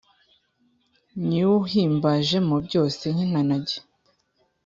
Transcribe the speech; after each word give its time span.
Nyiwuhimbajemo 1.27 2.55
byose 2.67 3.03
nk 3.13 3.19
intanage 3.25 3.77